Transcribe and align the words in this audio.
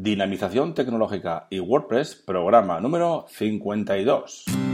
Dinamización 0.00 0.74
Tecnológica 0.74 1.48
y 1.50 1.58
WordPress, 1.58 2.14
programa 2.24 2.80
número 2.80 3.26
52. 3.30 4.67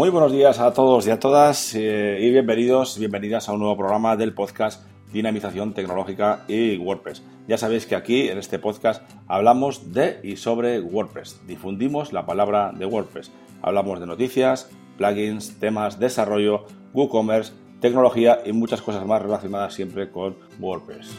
Muy 0.00 0.08
buenos 0.08 0.32
días 0.32 0.60
a 0.60 0.72
todos 0.72 1.06
y 1.06 1.10
a 1.10 1.20
todas 1.20 1.74
eh, 1.74 2.16
y 2.22 2.30
bienvenidos, 2.30 2.98
bienvenidas 2.98 3.50
a 3.50 3.52
un 3.52 3.58
nuevo 3.58 3.76
programa 3.76 4.16
del 4.16 4.32
podcast 4.32 4.82
Dinamización 5.12 5.74
Tecnológica 5.74 6.46
y 6.48 6.78
WordPress. 6.78 7.22
Ya 7.46 7.58
sabéis 7.58 7.84
que 7.84 7.96
aquí 7.96 8.30
en 8.30 8.38
este 8.38 8.58
podcast 8.58 9.02
hablamos 9.28 9.92
de 9.92 10.18
y 10.22 10.36
sobre 10.36 10.80
WordPress, 10.80 11.46
difundimos 11.46 12.14
la 12.14 12.24
palabra 12.24 12.72
de 12.74 12.86
WordPress, 12.86 13.30
hablamos 13.60 14.00
de 14.00 14.06
noticias, 14.06 14.70
plugins, 14.96 15.60
temas, 15.60 15.98
desarrollo, 15.98 16.64
WooCommerce, 16.94 17.52
tecnología 17.82 18.40
y 18.46 18.52
muchas 18.52 18.80
cosas 18.80 19.04
más 19.04 19.20
relacionadas 19.20 19.74
siempre 19.74 20.10
con 20.10 20.34
WordPress. 20.58 21.10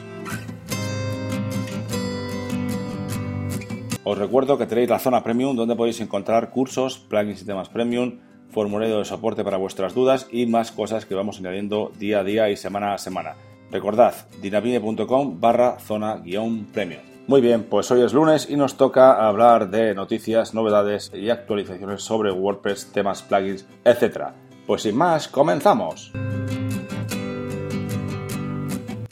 Os 4.03 4.17
recuerdo 4.17 4.57
que 4.57 4.65
tenéis 4.65 4.89
la 4.89 4.97
zona 4.97 5.23
premium 5.23 5.55
donde 5.55 5.75
podéis 5.75 6.01
encontrar 6.01 6.49
cursos, 6.49 6.97
plugins 6.97 7.43
y 7.43 7.45
temas 7.45 7.69
premium 7.69 8.30
formulario 8.51 8.99
de 8.99 9.05
soporte 9.05 9.43
para 9.43 9.57
vuestras 9.57 9.93
dudas 9.93 10.27
y 10.31 10.45
más 10.45 10.71
cosas 10.71 11.05
que 11.05 11.15
vamos 11.15 11.39
añadiendo 11.39 11.91
día 11.97 12.19
a 12.19 12.23
día 12.23 12.49
y 12.49 12.57
semana 12.57 12.93
a 12.93 12.97
semana. 12.97 13.35
Recordad, 13.71 14.13
dinamine.com 14.41 15.39
barra 15.39 15.79
zona 15.79 16.17
guion 16.17 16.65
premium. 16.65 17.01
Muy 17.27 17.39
bien, 17.39 17.63
pues 17.63 17.89
hoy 17.91 18.01
es 18.01 18.13
lunes 18.13 18.49
y 18.49 18.57
nos 18.57 18.75
toca 18.75 19.25
hablar 19.27 19.69
de 19.69 19.95
noticias, 19.95 20.53
novedades 20.53 21.11
y 21.13 21.29
actualizaciones 21.29 22.01
sobre 22.03 22.31
WordPress, 22.31 22.91
temas, 22.91 23.21
plugins, 23.21 23.65
etc. 23.85 24.31
Pues 24.67 24.81
sin 24.81 24.97
más, 24.97 25.27
comenzamos. 25.27 26.11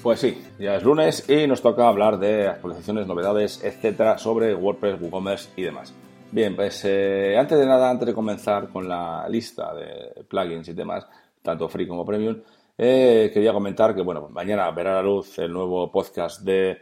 Pues 0.02 0.20
sí, 0.20 0.42
ya 0.60 0.76
es 0.76 0.84
lunes 0.84 1.30
y 1.30 1.45
nos 1.48 1.62
toca 1.62 1.88
hablar 1.88 2.20
de 2.20 2.48
actualizaciones, 2.48 3.06
novedades, 3.06 3.64
etcétera 3.64 4.17
sobre 4.17 4.56
WordPress, 4.56 5.00
WooCommerce 5.00 5.50
y 5.56 5.62
demás. 5.62 5.94
Bien, 6.32 6.56
pues 6.56 6.86
eh, 6.86 7.36
antes 7.40 7.58
de 7.58 7.66
nada, 7.66 7.90
antes 7.90 8.06
de 8.06 8.14
comenzar 8.14 8.70
con 8.70 8.88
la 8.88 9.28
lista 9.28 9.74
de 9.74 10.24
plugins 10.26 10.68
y 10.68 10.76
temas, 10.76 11.08
tanto 11.42 11.68
free 11.68 11.88
como 11.88 12.06
premium, 12.06 12.38
eh, 12.78 13.32
quería 13.34 13.52
comentar 13.52 13.96
que, 13.96 14.04
bueno, 14.04 14.30
mañana 14.30 14.70
verá 14.70 14.94
la 14.94 15.02
luz 15.02 15.40
el 15.40 15.52
nuevo 15.52 15.92
podcast 15.92 16.42
de 16.42 16.78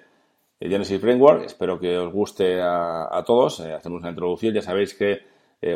Genesis 0.60 1.00
Framework. 1.00 1.46
Espero 1.46 1.80
que 1.80 1.98
os 1.98 2.12
guste 2.12 2.60
a, 2.62 3.24
todos. 3.26 3.62
Eh, 3.62 3.74
hacemos 3.74 4.02
una 4.02 4.10
introducción. 4.10 4.54
Ya 4.54 4.62
sabéis 4.62 4.94
que, 4.94 5.22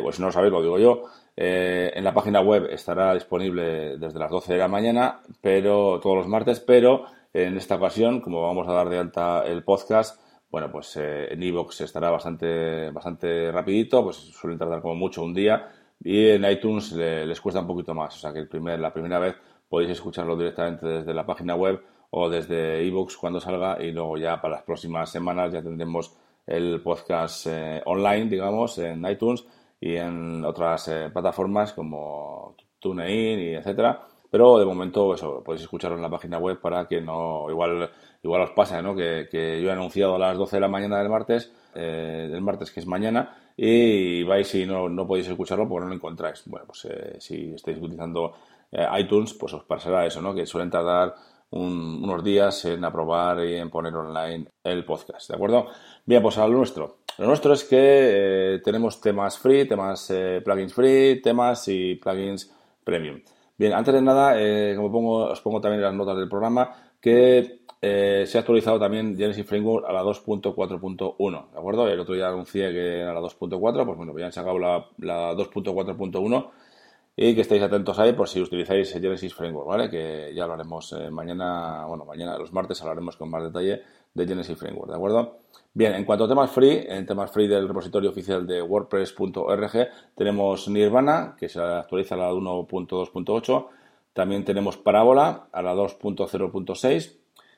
pues 0.02 0.16
si 0.16 0.20
no 0.20 0.28
lo 0.28 0.32
sabéis, 0.32 0.52
lo 0.52 0.60
digo 0.60 0.78
yo, 0.78 1.04
en 1.34 2.04
la 2.04 2.12
página 2.12 2.42
web 2.42 2.66
estará 2.70 3.14
disponible 3.14 3.96
desde 3.96 4.18
las 4.18 4.30
12 4.30 4.52
de 4.52 4.58
la 4.58 4.68
mañana, 4.68 5.22
pero 5.40 5.98
todos 5.98 6.18
los 6.18 6.28
martes, 6.28 6.60
pero 6.60 7.06
en 7.32 7.56
esta 7.56 7.76
ocasión, 7.76 8.20
como 8.20 8.42
vamos 8.42 8.68
a 8.68 8.72
dar 8.74 8.90
de 8.90 8.98
alta 8.98 9.44
el 9.46 9.64
podcast, 9.64 10.20
bueno, 10.52 10.70
pues 10.70 10.96
eh, 10.98 11.32
en 11.32 11.42
iVoox 11.42 11.80
estará 11.80 12.10
bastante, 12.10 12.90
bastante 12.90 13.50
rapidito, 13.50 14.04
pues 14.04 14.16
suelen 14.16 14.58
tardar 14.58 14.82
como 14.82 14.94
mucho 14.94 15.24
un 15.24 15.32
día 15.32 15.72
y 16.04 16.28
en 16.28 16.44
iTunes 16.44 16.92
les 16.92 17.40
cuesta 17.40 17.60
un 17.62 17.66
poquito 17.66 17.94
más, 17.94 18.14
o 18.16 18.18
sea 18.20 18.32
que 18.34 18.40
el 18.40 18.48
primer, 18.48 18.78
la 18.78 18.92
primera 18.92 19.18
vez 19.18 19.34
podéis 19.68 19.92
escucharlo 19.92 20.36
directamente 20.36 20.86
desde 20.86 21.14
la 21.14 21.24
página 21.24 21.54
web 21.54 21.82
o 22.10 22.28
desde 22.28 22.84
iVoox 22.84 23.16
cuando 23.16 23.40
salga 23.40 23.82
y 23.82 23.92
luego 23.92 24.18
ya 24.18 24.40
para 24.42 24.56
las 24.56 24.64
próximas 24.64 25.10
semanas 25.10 25.50
ya 25.54 25.62
tendremos 25.62 26.14
el 26.46 26.82
podcast 26.82 27.46
eh, 27.46 27.80
online, 27.86 28.26
digamos, 28.28 28.76
en 28.76 29.06
iTunes 29.06 29.46
y 29.80 29.96
en 29.96 30.44
otras 30.44 30.88
eh, 30.88 31.08
plataformas 31.10 31.72
como 31.72 32.56
TuneIn 32.78 33.40
y 33.40 33.54
etcétera. 33.54 34.06
Pero 34.32 34.58
de 34.58 34.64
momento 34.64 35.12
eso, 35.12 35.42
podéis 35.44 35.64
escucharlo 35.64 35.98
en 35.98 36.02
la 36.02 36.08
página 36.08 36.38
web 36.38 36.58
para 36.58 36.88
que 36.88 37.02
no, 37.02 37.50
igual 37.50 37.90
igual 38.22 38.40
os 38.40 38.50
pasa, 38.52 38.80
¿no? 38.80 38.96
Que, 38.96 39.28
yo 39.30 39.68
he 39.68 39.72
anunciado 39.72 40.14
a 40.14 40.18
las 40.18 40.38
12 40.38 40.56
de 40.56 40.60
la 40.60 40.68
mañana 40.68 40.98
del 40.98 41.10
martes, 41.10 41.52
eh, 41.74 42.30
del 42.32 42.40
martes 42.40 42.70
que 42.70 42.80
es 42.80 42.86
mañana, 42.86 43.36
y 43.54 44.22
vais 44.22 44.54
y 44.54 44.64
no, 44.64 44.88
no 44.88 45.06
podéis 45.06 45.28
escucharlo 45.28 45.68
porque 45.68 45.82
no 45.84 45.90
lo 45.90 45.96
encontráis. 45.96 46.44
Bueno, 46.46 46.64
pues 46.64 46.86
eh, 46.86 47.16
si 47.18 47.52
estáis 47.52 47.76
utilizando 47.76 48.32
eh, 48.72 48.86
iTunes, 49.00 49.34
pues 49.34 49.52
os 49.52 49.64
pasará 49.64 50.06
eso, 50.06 50.22
¿no? 50.22 50.34
Que 50.34 50.46
suelen 50.46 50.70
tardar 50.70 51.14
unos 51.50 52.24
días 52.24 52.64
en 52.64 52.82
aprobar 52.86 53.44
y 53.44 53.56
en 53.56 53.68
poner 53.68 53.94
online 53.94 54.46
el 54.64 54.82
podcast, 54.86 55.28
¿de 55.28 55.36
acuerdo? 55.36 55.66
Bien, 56.06 56.22
pues 56.22 56.38
a 56.38 56.48
lo 56.48 56.56
nuestro. 56.56 57.00
Lo 57.18 57.26
nuestro 57.26 57.52
es 57.52 57.64
que 57.64 58.62
tenemos 58.64 58.98
temas 58.98 59.38
free, 59.38 59.68
temas 59.68 60.10
plugins 60.42 60.72
free, 60.72 61.20
temas 61.20 61.68
y 61.68 61.96
plugins 61.96 62.50
premium. 62.82 63.20
Bien, 63.62 63.74
antes 63.74 63.94
de 63.94 64.02
nada, 64.02 64.34
como 64.74 64.90
pongo, 64.90 65.30
os 65.30 65.40
pongo 65.40 65.60
también 65.60 65.80
las 65.82 65.94
notas 65.94 66.16
del 66.16 66.28
programa, 66.28 66.74
que 67.00 67.60
eh, 67.80 68.24
se 68.26 68.36
ha 68.36 68.40
actualizado 68.40 68.80
también 68.80 69.16
Genesis 69.16 69.46
Framework 69.46 69.88
a 69.88 69.92
la 69.92 70.02
2.4.1, 70.02 71.52
¿de 71.52 71.58
acuerdo? 71.60 71.86
El 71.86 72.00
otro 72.00 72.16
día 72.16 72.26
anuncié 72.26 72.72
que 72.72 73.02
era 73.02 73.14
la 73.14 73.20
2.4, 73.20 73.86
pues 73.86 73.96
bueno, 73.96 74.18
ya 74.18 74.26
han 74.26 74.32
sacado 74.32 74.58
la, 74.58 74.84
la 74.98 75.32
2.4.1 75.34 76.50
y 77.14 77.36
que 77.36 77.42
estéis 77.42 77.62
atentos 77.62 77.96
ahí 78.00 78.14
por 78.14 78.28
si 78.28 78.40
utilizáis 78.40 78.92
Genesis 78.94 79.32
Framework, 79.32 79.68
¿vale? 79.68 79.88
Que 79.88 80.32
ya 80.34 80.42
hablaremos 80.42 80.92
eh, 80.94 81.08
mañana, 81.12 81.86
bueno, 81.86 82.04
mañana, 82.04 82.36
los 82.38 82.52
martes 82.52 82.82
hablaremos 82.82 83.16
con 83.16 83.30
más 83.30 83.44
detalle 83.44 83.82
de 84.14 84.26
Genesis 84.26 84.58
Framework, 84.58 84.90
¿de 84.90 84.96
acuerdo? 84.96 85.38
Bien, 85.74 85.94
en 85.94 86.04
cuanto 86.04 86.24
a 86.24 86.28
temas 86.28 86.50
free, 86.50 86.84
en 86.86 87.06
temas 87.06 87.30
free 87.30 87.48
del 87.48 87.66
repositorio 87.66 88.10
oficial 88.10 88.46
de 88.46 88.60
WordPress.org, 88.60 89.88
tenemos 90.14 90.68
Nirvana, 90.68 91.34
que 91.38 91.48
se 91.48 91.60
actualiza 91.60 92.14
a 92.14 92.18
la 92.18 92.30
1.2.8, 92.32 93.66
también 94.12 94.44
tenemos 94.44 94.76
Parábola 94.76 95.46
a 95.50 95.62
la 95.62 95.74
2.0.6, 95.74 97.16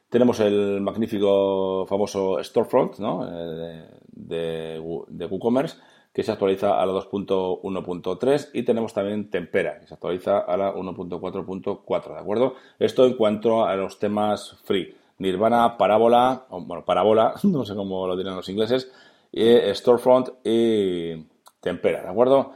tenemos 0.09 0.39
el 0.39 0.81
magnífico 0.81 1.87
famoso 1.89 2.43
Storefront 2.43 2.99
¿no? 3.01 3.27
Eh, 3.27 3.85
de, 4.07 5.05
de, 5.09 5.27
WooCommerce 5.27 5.79
que 6.13 6.23
se 6.23 6.31
actualiza 6.31 6.81
a 6.81 6.87
la 6.87 6.93
2.1.3 6.93 8.51
y 8.53 8.63
tenemos 8.63 8.95
también 8.95 9.29
Tempera 9.29 9.81
que 9.81 9.89
se 9.89 9.95
actualiza 9.95 10.39
a 10.39 10.57
la 10.57 10.73
1.4.4, 10.73 12.15
¿de 12.15 12.21
acuerdo? 12.21 12.55
Esto 12.79 13.05
en 13.07 13.15
cuanto 13.15 13.65
a 13.65 13.75
los 13.75 13.99
temas 13.99 14.57
free. 14.63 14.95
Nirvana, 15.19 15.77
Parábola, 15.77 16.47
bueno, 16.51 16.85
Parábola, 16.85 17.35
no 17.45 17.65
sé 17.65 17.75
cómo 17.75 18.07
lo 18.07 18.17
dirán 18.17 18.37
los 18.37 18.49
ingleses, 18.49 18.91
y 19.33 19.59
Storefront 19.75 20.31
y 20.45 21.15
Tempera, 21.61 22.03
¿de 22.03 22.09
acuerdo? 22.09 22.53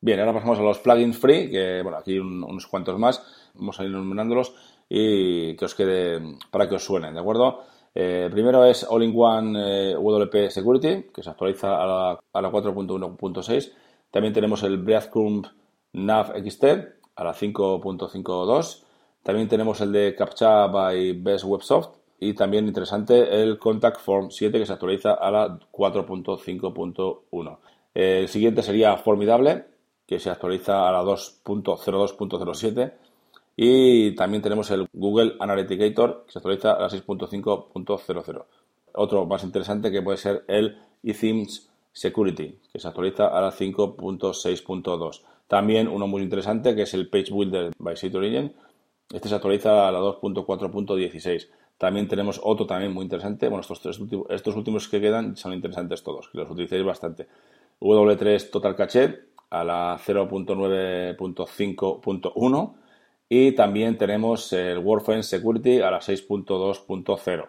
Bien, 0.00 0.20
ahora 0.20 0.34
pasamos 0.34 0.58
a 0.58 0.62
los 0.62 0.78
plugins 0.78 1.18
free, 1.18 1.50
que 1.50 1.82
bueno, 1.82 1.98
aquí 1.98 2.18
unos 2.18 2.66
cuantos 2.66 2.98
más, 2.98 3.50
vamos 3.54 3.78
a 3.80 3.84
ir 3.84 3.90
enumerándolos 3.90 4.54
y 4.88 5.56
que 5.56 5.64
os 5.64 5.74
quede 5.74 6.36
para 6.50 6.68
que 6.68 6.74
os 6.74 6.84
suenen, 6.84 7.14
¿de 7.14 7.20
acuerdo? 7.20 7.62
Eh, 7.94 8.28
primero 8.30 8.64
es 8.64 8.84
All-in-One 8.88 9.92
eh, 9.92 9.94
WP 9.94 10.50
Security, 10.50 11.10
que 11.14 11.22
se 11.22 11.30
actualiza 11.30 11.80
a 11.80 11.86
la, 11.86 12.20
a 12.32 12.42
la 12.42 12.50
4.1.6. 12.50 13.72
También 14.10 14.34
tenemos 14.34 14.62
el 14.64 14.78
Breadcrumb 14.78 15.46
Nav 15.92 16.32
XT 16.36 16.64
a 17.16 17.24
la 17.24 17.34
5.52. 17.34 18.83
También 19.24 19.48
tenemos 19.48 19.80
el 19.80 19.90
de 19.90 20.14
CAPTCHA 20.14 20.68
by 20.68 21.12
Best 21.14 21.44
Websoft. 21.44 21.96
Y 22.20 22.34
también 22.34 22.68
interesante 22.68 23.42
el 23.42 23.58
Contact 23.58 24.00
Form 24.00 24.30
7 24.30 24.56
que 24.58 24.64
se 24.64 24.72
actualiza 24.72 25.14
a 25.14 25.30
la 25.32 25.58
4.5.1. 25.72 27.58
El 27.92 28.28
siguiente 28.28 28.62
sería 28.62 28.96
Formidable, 28.96 29.64
que 30.06 30.20
se 30.20 30.30
actualiza 30.30 30.88
a 30.88 30.92
la 30.92 31.02
2.02.07 31.02 32.92
y 33.56 34.14
también 34.16 34.42
tenemos 34.42 34.70
el 34.70 34.88
Google 34.92 35.34
Analyticator 35.38 36.24
que 36.26 36.32
se 36.32 36.38
actualiza 36.38 36.72
a 36.72 36.80
la 36.80 36.88
6.5.00. 36.88 38.44
Otro 38.94 39.26
más 39.26 39.44
interesante 39.44 39.90
que 39.90 40.02
puede 40.02 40.18
ser 40.18 40.44
el 40.48 40.78
eThemes 41.02 41.68
Security, 41.92 42.58
que 42.72 42.80
se 42.80 42.88
actualiza 42.88 43.28
a 43.28 43.40
la 43.40 43.52
5.6.2. 43.52 45.20
También 45.46 45.86
uno 45.88 46.08
muy 46.08 46.22
interesante 46.22 46.74
que 46.74 46.82
es 46.82 46.94
el 46.94 47.08
Page 47.08 47.32
Builder 47.32 47.72
by 47.78 47.96
Site 47.96 48.16
Origin. 48.16 48.52
Este 49.12 49.28
se 49.28 49.34
actualiza 49.34 49.88
a 49.88 49.92
la 49.92 50.00
2.4.16. 50.00 51.48
También 51.78 52.08
tenemos 52.08 52.40
otro 52.42 52.66
también 52.66 52.92
muy 52.92 53.04
interesante. 53.04 53.48
Bueno, 53.48 53.60
estos, 53.60 53.80
tres 53.80 53.98
últimos, 53.98 54.88
que 54.88 55.00
quedan 55.00 55.36
son 55.36 55.52
interesantes 55.52 56.02
todos, 56.02 56.28
que 56.28 56.38
los 56.38 56.50
utilicéis 56.50 56.84
bastante. 56.84 57.28
W3 57.80 58.50
Total 58.50 58.74
Cache 58.76 59.20
a 59.50 59.64
la 59.64 59.98
0.9.5.1 59.98 62.74
y 63.28 63.52
también 63.52 63.98
tenemos 63.98 64.52
el 64.52 64.78
WordFence 64.78 65.36
Security 65.36 65.80
a 65.80 65.90
la 65.90 66.00
6.2.0. 66.00 67.48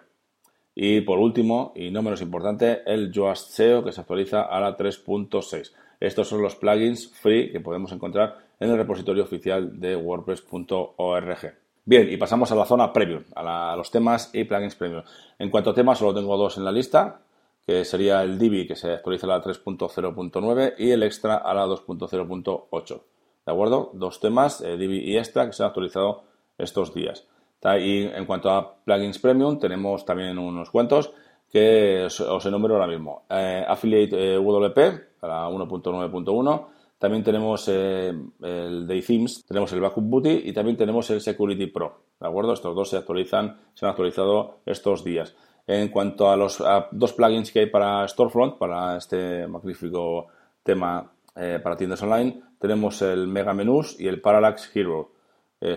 Y 0.75 1.01
por 1.01 1.19
último, 1.19 1.73
y 1.75 1.91
no 1.91 2.01
menos 2.01 2.21
importante, 2.21 2.81
el 2.85 3.11
Yoast 3.11 3.51
SEO 3.51 3.83
que 3.83 3.91
se 3.91 4.01
actualiza 4.01 4.41
a 4.41 4.59
la 4.59 4.75
3.6. 4.75 5.71
Estos 5.99 6.27
son 6.27 6.41
los 6.41 6.55
plugins 6.55 7.11
free 7.13 7.51
que 7.51 7.59
podemos 7.59 7.91
encontrar 7.91 8.37
en 8.59 8.69
el 8.69 8.77
repositorio 8.77 9.23
oficial 9.23 9.79
de 9.79 9.95
wordpress.org. 9.95 11.53
Bien, 11.85 12.11
y 12.11 12.17
pasamos 12.17 12.51
a 12.51 12.55
la 12.55 12.65
zona 12.65 12.91
premium, 12.91 13.23
a, 13.35 13.75
los 13.75 13.91
temas 13.91 14.31
y 14.33 14.43
plugins 14.43 14.75
premium. 14.75 15.03
En 15.37 15.49
cuanto 15.49 15.69
a 15.69 15.73
temas, 15.73 15.99
solo 15.99 16.13
tengo 16.13 16.35
dos 16.35 16.57
en 16.57 16.65
la 16.65 16.71
lista, 16.71 17.21
que 17.65 17.85
sería 17.85 18.23
el 18.23 18.39
Divi, 18.39 18.67
que 18.67 18.75
se 18.75 18.93
actualiza 18.93 19.27
a 19.27 19.29
la 19.29 19.43
3.0.9, 19.43 20.75
y 20.77 20.91
el 20.91 21.03
Extra 21.03 21.35
a 21.35 21.53
la 21.53 21.65
2.0.8. 21.65 23.01
¿De 23.45 23.51
acuerdo? 23.51 23.91
Dos 23.93 24.19
temas, 24.19 24.61
eh, 24.61 24.77
Divi 24.77 24.99
y 24.99 25.17
Extra, 25.17 25.45
que 25.45 25.53
se 25.53 25.63
han 25.63 25.67
actualizado 25.67 26.23
estos 26.57 26.93
días. 26.93 27.27
Y 27.79 28.03
en 28.03 28.25
cuanto 28.25 28.51
a 28.51 28.75
plugins 28.83 29.17
premium, 29.17 29.57
tenemos 29.57 30.05
también 30.05 30.37
unos 30.37 30.69
cuantos 30.69 31.11
que 31.55 32.03
os, 32.03 32.45
enumero 32.45 32.75
ahora 32.75 32.85
mismo. 32.85 33.23
Eh, 33.29 33.63
Affiliate 33.65 34.35
eh, 34.35 34.37
WP 34.37 35.19
para 35.21 35.47
1.9.1. 35.47 36.65
También 36.99 37.23
tenemos 37.23 37.69
eh, 37.69 38.13
el 38.41 38.85
Day 38.85 39.01
Themes, 39.01 39.45
tenemos 39.47 39.71
el 39.71 39.79
Backup 39.79 40.03
Booty 40.03 40.41
y 40.43 40.51
también 40.51 40.75
tenemos 40.75 41.09
el 41.11 41.21
Security 41.21 41.67
Pro. 41.67 41.97
¿De 42.19 42.27
acuerdo? 42.27 42.51
Estos 42.51 42.75
dos 42.75 42.89
se 42.89 42.97
actualizan, 42.97 43.55
se 43.73 43.85
han 43.85 43.91
actualizado 43.91 44.57
estos 44.65 45.05
días. 45.05 45.33
En 45.65 45.87
cuanto 45.87 46.29
a 46.29 46.35
los 46.35 46.61
dos 46.91 47.13
plugins 47.13 47.53
que 47.53 47.59
hay 47.59 47.65
para 47.67 48.05
Storefront, 48.05 48.57
para 48.57 48.97
este 48.97 49.47
magnífico 49.47 50.27
tema 50.61 51.09
para 51.33 51.77
tiendas 51.77 52.03
online, 52.03 52.41
tenemos 52.59 53.01
el 53.01 53.27
Mega 53.27 53.53
Menus 53.53 53.99
y 53.99 54.07
el 54.07 54.21
Parallax 54.21 54.69
Hero. 54.75 55.11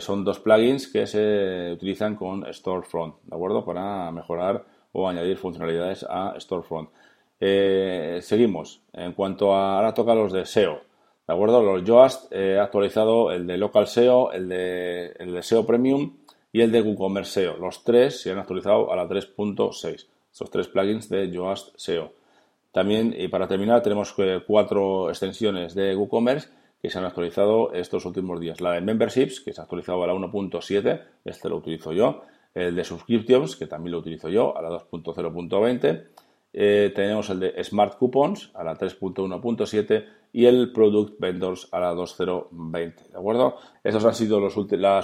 son 0.01 0.25
dos 0.25 0.41
plugins 0.41 0.89
que 0.89 1.07
se 1.07 1.73
utilizan 1.73 2.17
con 2.17 2.45
Storefront, 2.53 3.15
¿de 3.23 3.35
acuerdo? 3.35 3.65
Para 3.65 4.11
mejorar 4.13 4.65
o 4.93 5.09
añadir 5.09 5.37
funcionalidades 5.37 6.05
a 6.09 6.35
Storefront. 6.39 6.91
Eh, 7.41 8.19
seguimos. 8.23 8.83
En 8.93 9.13
cuanto 9.13 9.55
a, 9.55 9.77
ahora 9.77 9.95
toca 9.95 10.15
los 10.15 10.33
de 10.33 10.45
SEO. 10.45 10.81
¿De 11.27 11.35
acuerdo? 11.35 11.63
Los 11.63 11.85
Yoast 11.85 12.33
he 12.33 12.55
eh, 12.55 12.59
actualizado 12.59 13.31
el 13.33 13.47
de 13.47 13.59
Local 13.59 13.87
SEO, 13.87 14.33
el 14.33 14.49
de, 14.49 15.13
el 15.19 15.33
de 15.33 15.43
SEO 15.43 15.67
Premium 15.67 16.17
y 16.53 16.63
el 16.63 16.73
de 16.73 16.81
WooCommerce 16.81 17.43
SEO. 17.43 17.57
Los 17.59 17.85
tres 17.85 18.23
se 18.23 18.33
han 18.33 18.39
actualizado 18.39 18.93
a 18.93 18.97
la 18.97 19.07
3.6. 19.07 20.07
Estos 20.33 20.51
tres 20.51 20.69
plugins 20.69 21.09
de 21.09 21.31
Yoast 21.31 21.77
SEO. 21.77 22.13
También, 22.73 23.15
y 23.17 23.29
para 23.29 23.49
terminar, 23.49 23.83
tenemos 23.83 24.15
eh, 24.19 24.41
cuatro 24.47 25.11
extensiones 25.11 25.75
de 25.75 25.95
WooCommerce 25.95 26.49
que 26.81 26.91
se 26.91 26.99
han 26.99 27.05
actualizado 27.05 27.73
estos 27.73 28.05
últimos 28.05 28.41
días. 28.41 28.61
La 28.61 28.73
de 28.73 28.81
Memberships, 28.81 29.41
que 29.41 29.53
se 29.53 29.61
ha 29.61 29.65
actualizado 29.65 30.03
a 30.05 30.07
la 30.07 30.15
1.7, 30.15 31.03
este 31.25 31.49
lo 31.49 31.57
utilizo 31.57 31.93
yo 31.93 32.23
el 32.59 32.75
de 32.75 32.85
subscriptions, 32.85 33.57
que 33.57 33.67
también 33.67 33.93
lo 33.93 33.99
utilizo 33.99 34.29
yo, 34.29 34.57
a 34.57 34.63
la 34.63 34.71
2.0.20. 34.71 36.05
Eh, 36.53 36.93
tenemos 36.95 37.31
el 37.31 37.41
de 37.41 37.65
Smart 37.65 37.99
Coupons 37.99 38.51
a 38.55 38.65
la 38.65 38.77
3.1.7 38.77 40.07
y 40.33 40.47
el 40.47 40.73
Product 40.73 41.19
Vendors 41.21 41.69
a 41.73 41.79
la 41.81 41.95
2.0.20. 41.95 43.11
¿De 43.11 43.19
acuerdo? 43.19 43.57
Esas 43.85 44.05
han 44.05 44.15
sido 44.15 44.41
las 44.41 44.57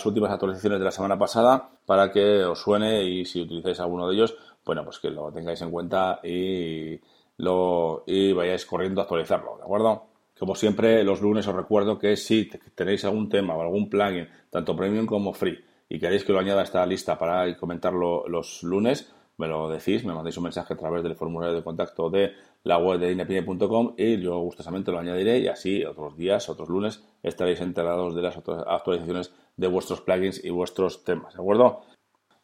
últimas 0.07 0.31
actualizaciones 0.31 0.79
de 0.79 0.85
la 0.85 0.91
semana 0.91 1.19
pasada 1.19 1.71
para 1.87 2.11
que 2.11 2.45
os 2.45 2.61
suene 2.61 3.05
y 3.05 3.25
si 3.25 3.43
utilizáis 3.43 3.81
alguno 3.81 4.09
de 4.09 4.15
ellos, 4.15 4.37
bueno, 4.65 4.85
pues 4.85 4.99
que 4.99 5.11
lo 5.11 5.31
tengáis 5.33 5.61
en 5.63 5.71
cuenta 5.71 6.21
y, 6.23 6.99
lo, 7.37 8.05
y 8.07 8.33
vayáis 8.33 8.67
corriendo 8.67 9.01
a 9.01 9.05
actualizarlo. 9.05 9.57
¿De 9.59 9.65
acuerdo? 9.65 10.07
Como 10.39 10.55
siempre, 10.55 11.05
los 11.05 11.21
lunes 11.21 11.47
os 11.47 11.55
recuerdo 11.55 11.99
que 11.99 12.17
si 12.17 12.51
tenéis 12.75 13.05
algún 13.05 13.29
tema 13.29 13.55
o 13.55 13.63
algún 13.63 13.89
plugin, 13.89 14.29
tanto 14.51 14.75
premium 14.75 15.07
como 15.07 15.33
free, 15.33 15.59
y 15.89 15.99
queréis 15.99 16.25
que 16.25 16.33
lo 16.33 16.39
añada 16.39 16.61
a 16.61 16.65
esta 16.65 16.85
lista 16.87 17.19
para 17.19 17.57
comentarlo 17.57 18.27
los 18.29 18.63
lunes, 18.63 19.13
me 19.37 19.49
lo 19.49 19.69
decís, 19.69 20.05
me 20.05 20.15
mandáis 20.15 20.37
un 20.37 20.45
mensaje 20.45 20.75
a 20.75 20.77
través 20.77 21.03
del 21.03 21.17
formulario 21.17 21.55
de 21.55 21.65
contacto 21.65 22.09
de 22.11 22.33
la 22.63 22.79
web 22.79 23.01
de 23.01 23.09
dinepine.com 23.09 23.95
y 23.97 24.21
yo 24.21 24.39
gustosamente 24.39 24.93
lo 24.93 24.99
añadiré 24.99 25.39
y 25.39 25.49
así 25.49 25.85
otros 25.85 26.17
días, 26.17 26.49
otros 26.49 26.69
lunes 26.69 27.05
estaréis 27.23 27.61
enterados 27.61 28.15
de 28.15 28.23
las 28.23 28.37
actualizaciones 28.37 29.33
de 29.57 29.67
vuestros 29.67 30.01
plugins 30.01 30.43
y 30.45 30.51
vuestros 30.51 31.05
temas, 31.05 31.35
¿de 31.35 31.41
acuerdo? 31.41 31.83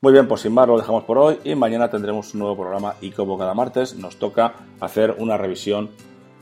Muy 0.02 0.12
bien, 0.12 0.26
pues 0.26 0.40
sin 0.40 0.54
más 0.54 0.66
lo 0.66 0.78
dejamos 0.78 1.04
por 1.04 1.19
hoy 1.19 1.38
y 1.44 1.54
mañana 1.54 1.90
tendremos 1.90 2.32
un 2.34 2.40
nuevo 2.40 2.56
programa 2.56 2.94
y 3.00 3.10
como 3.10 3.37
cada 3.37 3.54
martes 3.54 3.94
nos 3.96 4.16
toca 4.16 4.54
hacer 4.81 5.14
una 5.19 5.37
revisión 5.37 5.90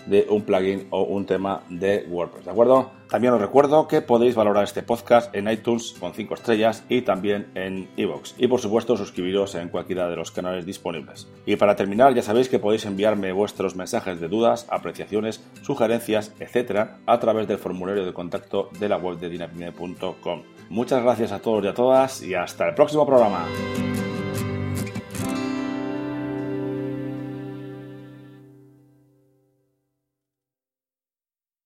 de 0.08 0.26
un 0.28 0.42
plugin 0.42 0.86
o 0.90 1.02
un 1.02 1.26
tema 1.26 1.62
de 1.68 2.06
WordPress, 2.08 2.44
¿de 2.44 2.50
acuerdo? 2.50 2.90
También 3.08 3.32
os 3.32 3.40
recuerdo 3.40 3.88
que 3.88 4.02
podéis 4.02 4.34
valorar 4.34 4.64
este 4.64 4.82
podcast 4.82 5.34
en 5.34 5.48
iTunes 5.48 5.94
con 5.98 6.12
5 6.12 6.34
estrellas 6.34 6.84
y 6.88 7.02
también 7.02 7.50
en 7.54 7.88
iVoox. 7.96 8.34
Y 8.36 8.48
por 8.48 8.60
supuesto 8.60 8.96
suscribiros 8.96 9.54
en 9.54 9.70
cualquiera 9.70 10.08
de 10.08 10.16
los 10.16 10.30
canales 10.30 10.66
disponibles. 10.66 11.26
Y 11.46 11.56
para 11.56 11.74
terminar 11.74 12.14
ya 12.14 12.22
sabéis 12.22 12.48
que 12.50 12.58
podéis 12.58 12.84
enviarme 12.84 13.32
vuestros 13.32 13.76
mensajes 13.76 14.20
de 14.20 14.28
dudas, 14.28 14.66
apreciaciones, 14.70 15.42
sugerencias, 15.62 16.34
etcétera, 16.38 16.98
a 17.06 17.18
través 17.18 17.48
del 17.48 17.58
formulario 17.58 18.04
de 18.04 18.12
contacto 18.12 18.68
de 18.78 18.88
la 18.88 18.98
web 18.98 19.18
de 19.18 19.30
dinapime.com. 19.30 20.42
Muchas 20.68 21.02
gracias 21.02 21.32
a 21.32 21.40
todos 21.40 21.64
y 21.64 21.68
a 21.68 21.74
todas 21.74 22.22
y 22.22 22.34
hasta 22.34 22.68
el 22.68 22.74
próximo 22.74 23.06
programa. 23.06 23.46